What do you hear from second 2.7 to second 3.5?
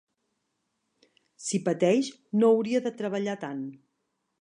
de treballar